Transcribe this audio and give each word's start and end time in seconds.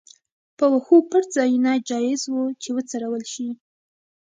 په 0.57 0.65
وښو 0.73 0.97
پټ 1.09 1.23
ځایونه 1.37 1.71
جایز 1.89 2.21
وو 2.31 2.43
چې 2.61 2.69
وڅرول 2.75 3.23
شي. 3.33 3.49